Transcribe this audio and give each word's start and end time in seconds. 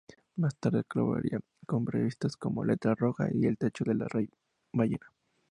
Más 0.35 0.55
tarde 0.55 0.83
colaboraría 0.83 1.39
con 1.67 1.85
revistas 1.85 2.35
como 2.35 2.65
"Letra 2.65 2.95
Roja" 2.95 3.29
y 3.31 3.45
"El 3.45 3.59
Techo 3.59 3.83
de 3.85 3.93
la 3.93 4.07
Ballena". 4.73 5.11